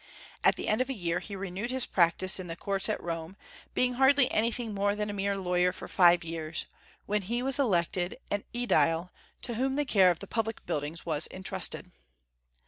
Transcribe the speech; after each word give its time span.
At 0.43 0.55
the 0.55 0.67
end 0.67 0.81
of 0.81 0.89
a 0.89 0.95
year 0.95 1.19
he 1.19 1.35
renewed 1.35 1.69
his 1.69 1.85
practice 1.85 2.39
in 2.39 2.47
the 2.47 2.55
courts 2.55 2.89
at 2.89 2.99
Rome, 3.03 3.37
being 3.75 3.93
hardly 3.93 4.31
anything 4.31 4.73
more 4.73 4.95
than 4.95 5.11
a 5.11 5.13
mere 5.13 5.37
lawyer 5.37 5.71
for 5.71 5.87
five 5.87 6.23
years, 6.23 6.65
when 7.05 7.21
he 7.21 7.43
was 7.43 7.59
elected 7.59 8.17
an 8.31 8.43
Aedile, 8.51 9.11
to 9.43 9.53
whom 9.53 9.75
the 9.75 9.85
care 9.85 10.09
of 10.09 10.17
the 10.17 10.25
public 10.25 10.65
buildings 10.65 11.05
was 11.05 11.27
intrusted. 11.27 11.91